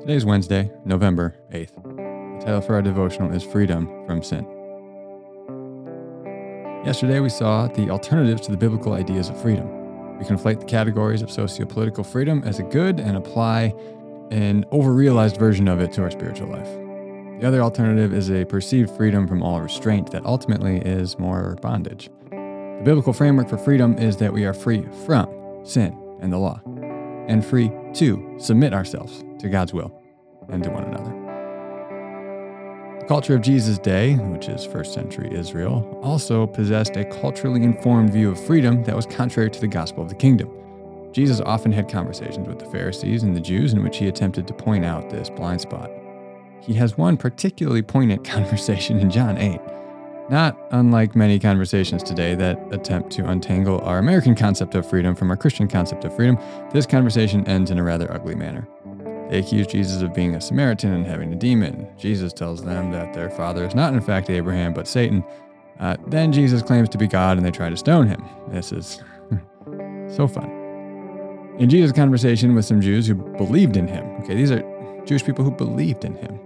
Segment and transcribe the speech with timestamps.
[0.00, 1.74] Today is Wednesday, November 8th.
[1.74, 4.46] The title for our devotional is Freedom from Sin.
[6.86, 9.68] Yesterday, we saw the alternatives to the biblical ideas of freedom.
[10.18, 13.74] We conflate the categories of sociopolitical freedom as a good and apply
[14.30, 16.70] an overrealized version of it to our spiritual life.
[17.38, 22.08] The other alternative is a perceived freedom from all restraint that ultimately is more bondage.
[22.30, 25.28] The biblical framework for freedom is that we are free from
[25.62, 26.62] sin and the law,
[27.28, 29.92] and free to submit ourselves to God's will
[30.48, 31.10] and to one another.
[33.00, 38.12] The culture of Jesus' day, which is first century Israel, also possessed a culturally informed
[38.12, 40.50] view of freedom that was contrary to the gospel of the kingdom.
[41.12, 44.54] Jesus often had conversations with the Pharisees and the Jews in which he attempted to
[44.54, 45.90] point out this blind spot.
[46.60, 49.60] He has one particularly poignant conversation in John 8.
[50.30, 55.28] Not unlike many conversations today that attempt to untangle our American concept of freedom from
[55.30, 56.38] our Christian concept of freedom,
[56.72, 58.68] this conversation ends in a rather ugly manner.
[59.30, 61.86] They accuse Jesus of being a Samaritan and having a demon.
[61.96, 65.24] Jesus tells them that their father is not, in fact, Abraham, but Satan.
[65.78, 68.24] Uh, then Jesus claims to be God and they try to stone him.
[68.48, 69.00] This is
[70.16, 70.50] so fun.
[71.60, 74.64] In Jesus' conversation with some Jews who believed in him, okay, these are
[75.04, 76.40] Jewish people who believed in him,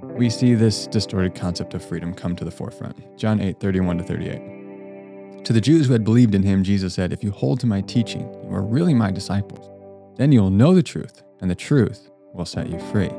[0.00, 3.18] we see this distorted concept of freedom come to the forefront.
[3.18, 5.44] John 8, 31 to 38.
[5.44, 7.80] To the Jews who had believed in him, Jesus said, If you hold to my
[7.80, 9.68] teaching, you are really my disciples.
[10.16, 13.10] Then you will know the truth, and the truth will set you free.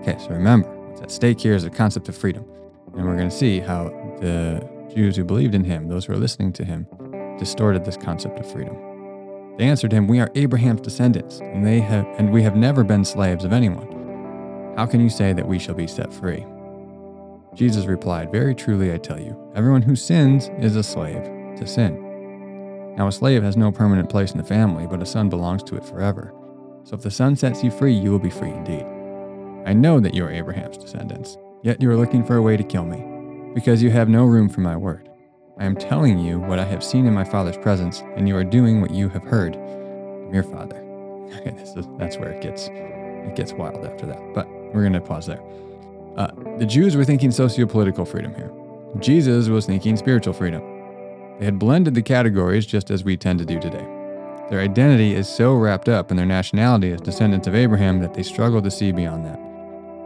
[0.00, 2.44] Okay, so remember, what's at stake here is the concept of freedom.
[2.94, 3.88] And we're going to see how
[4.20, 6.86] the Jews who believed in him, those who are listening to him,
[7.38, 8.76] distorted this concept of freedom.
[9.56, 13.04] They answered him, We are Abraham's descendants, and they have and we have never been
[13.04, 14.74] slaves of anyone.
[14.76, 16.46] How can you say that we shall be set free?
[17.54, 21.22] Jesus replied, Very truly I tell you, everyone who sins is a slave
[21.56, 22.94] to sin.
[22.96, 25.76] Now a slave has no permanent place in the family, but a son belongs to
[25.76, 26.32] it forever.
[26.84, 28.84] So if the Son sets you free, you will be free indeed.
[29.66, 32.64] I know that you are Abraham's descendants, yet you are looking for a way to
[32.64, 35.08] kill me, because you have no room for my word.
[35.58, 38.44] I am telling you what I have seen in my Father's presence, and you are
[38.44, 40.76] doing what you have heard from your Father.
[41.30, 44.20] Okay, is, that's where it gets it gets wild after that.
[44.34, 45.40] But we're going to pause there.
[46.16, 48.50] Uh, the Jews were thinking sociopolitical freedom here.
[48.98, 50.60] Jesus was thinking spiritual freedom.
[51.38, 53.86] They had blended the categories just as we tend to do today.
[54.50, 58.24] Their identity is so wrapped up in their nationality as descendants of Abraham that they
[58.24, 59.38] struggle to see beyond that.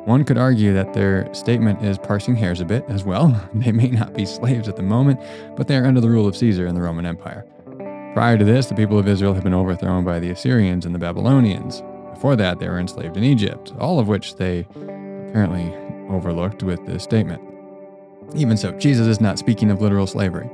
[0.07, 3.49] One could argue that their statement is parsing hairs a bit as well.
[3.55, 5.19] They may not be slaves at the moment,
[5.57, 7.47] but they are under the rule of Caesar and the Roman Empire.
[8.13, 10.99] Prior to this, the people of Israel had been overthrown by the Assyrians and the
[10.99, 11.83] Babylonians.
[12.13, 14.67] Before that, they were enslaved in Egypt, all of which they
[15.31, 15.75] apparently
[16.11, 17.43] overlooked with this statement.
[18.35, 20.51] Even so, Jesus is not speaking of literal slavery.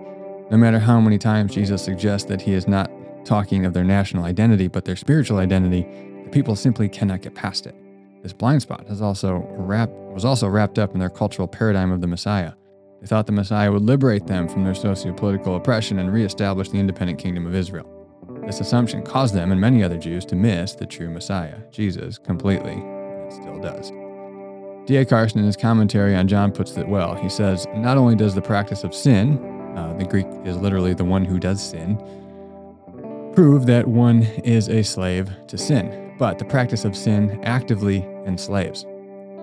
[0.50, 2.90] No matter how many times Jesus suggests that he is not
[3.24, 5.82] talking of their national identity, but their spiritual identity,
[6.24, 7.74] the people simply cannot get past it.
[8.22, 12.00] This blind spot has also wrapped, was also wrapped up in their cultural paradigm of
[12.00, 12.52] the Messiah.
[13.00, 17.18] They thought the Messiah would liberate them from their socio-political oppression and reestablish the independent
[17.18, 17.88] kingdom of Israel.
[18.44, 22.74] This assumption caused them and many other Jews to miss the true Messiah, Jesus, completely.
[22.74, 23.90] It still does.
[24.86, 25.04] D.A.
[25.04, 27.14] Carson, in his commentary on John, puts it well.
[27.14, 29.38] He says, Not only does the practice of sin,
[29.76, 31.96] uh, the Greek is literally the one who does sin,
[33.34, 38.84] prove that one is a slave to sin, but the practice of sin actively enslaves.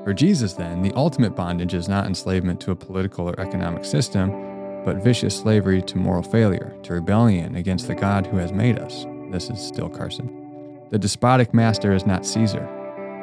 [0.03, 4.83] For Jesus, then, the ultimate bondage is not enslavement to a political or economic system,
[4.83, 9.05] but vicious slavery to moral failure, to rebellion against the God who has made us.
[9.31, 10.85] This is still Carson.
[10.91, 12.65] The despotic master is not Caesar,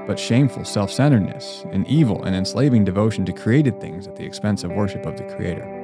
[0.06, 4.64] but shameful self centeredness, an evil and enslaving devotion to created things at the expense
[4.64, 5.83] of worship of the Creator.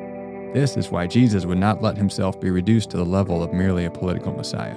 [0.53, 3.85] This is why Jesus would not let himself be reduced to the level of merely
[3.85, 4.77] a political Messiah.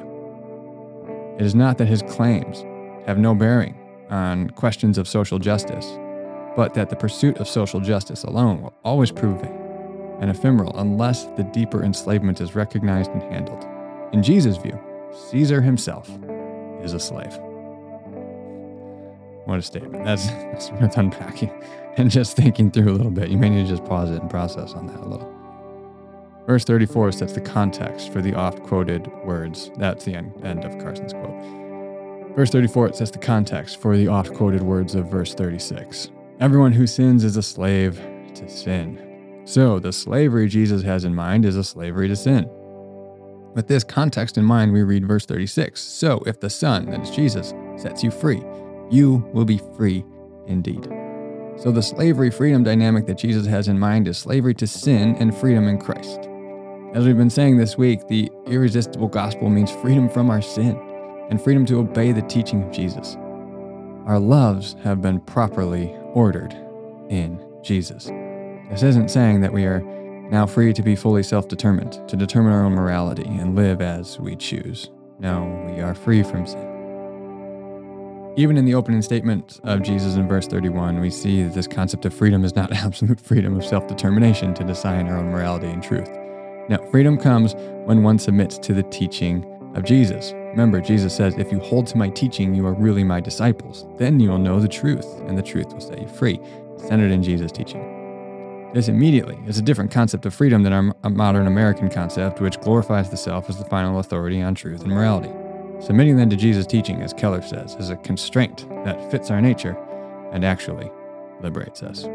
[1.39, 2.63] It is not that his claims
[3.07, 3.75] have no bearing
[4.11, 5.97] on questions of social justice,
[6.55, 9.59] but that the pursuit of social justice alone will always prove vain
[10.19, 13.65] and ephemeral unless the deeper enslavement is recognized and handled.
[14.13, 14.79] In Jesus' view,
[15.31, 16.07] Caesar himself
[16.83, 17.35] is a slave.
[19.45, 20.05] What a statement.
[20.05, 21.51] That's, that's worth unpacking
[21.97, 23.29] and just thinking through a little bit.
[23.29, 25.42] You may need to just pause it and process on that a little.
[26.45, 29.71] Verse 34 sets the context for the oft quoted words.
[29.77, 31.63] That's the end, end of Carson's quote.
[32.35, 36.11] Verse 34 it sets the context for the oft quoted words of verse 36.
[36.39, 38.01] Everyone who sins is a slave
[38.35, 39.41] to sin.
[39.45, 42.49] So, the slavery Jesus has in mind is a slavery to sin.
[43.53, 45.79] With this context in mind, we read verse 36.
[45.79, 48.41] So, if the Son, that is Jesus, sets you free,
[48.89, 50.03] you will be free
[50.47, 50.85] indeed.
[51.57, 55.37] So, the slavery freedom dynamic that Jesus has in mind is slavery to sin and
[55.37, 56.29] freedom in Christ.
[56.93, 60.79] As we've been saying this week, the irresistible gospel means freedom from our sin
[61.31, 63.15] and freedom to obey the teaching of Jesus.
[64.05, 66.53] our loves have been properly ordered
[67.09, 68.11] in Jesus.
[68.69, 69.79] This isn't saying that we are
[70.29, 74.19] now free to be fully self determined, to determine our own morality and live as
[74.19, 74.91] we choose.
[75.17, 76.69] No, we are free from sin.
[78.37, 82.05] Even in the opening statement of Jesus in verse 31, we see that this concept
[82.05, 85.81] of freedom is not absolute freedom of self determination to decide our own morality and
[85.81, 86.09] truth.
[86.69, 87.55] Now, freedom comes
[87.85, 89.45] when one submits to the teaching
[89.75, 90.31] of Jesus.
[90.33, 93.85] Remember, Jesus says, If you hold to my teaching, you are really my disciples.
[93.97, 96.39] Then you will know the truth, and the truth will set you free.
[96.77, 98.71] Centered in Jesus' teaching.
[98.73, 103.09] This immediately is a different concept of freedom than our modern American concept, which glorifies
[103.09, 105.31] the self as the final authority on truth and morality.
[105.79, 109.77] Submitting then to Jesus' teaching, as Keller says, is a constraint that fits our nature
[110.31, 110.89] and actually
[111.41, 112.05] liberates us.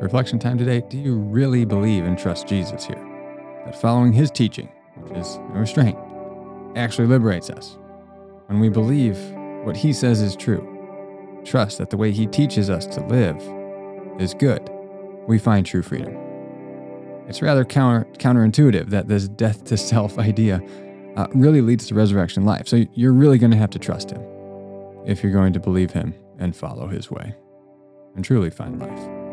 [0.00, 3.02] Reflection time today Do you really believe and trust Jesus here?
[3.64, 5.98] That following his teaching, which is no restraint,
[6.76, 7.78] actually liberates us.
[8.46, 9.18] When we believe
[9.64, 10.70] what he says is true,
[11.44, 13.40] trust that the way he teaches us to live
[14.20, 14.68] is good,
[15.26, 16.16] we find true freedom.
[17.26, 20.60] It's rather counter, counterintuitive that this death to self idea
[21.16, 22.68] uh, really leads to resurrection life.
[22.68, 24.22] So you're really going to have to trust him
[25.06, 27.34] if you're going to believe him and follow his way
[28.14, 29.23] and truly find life.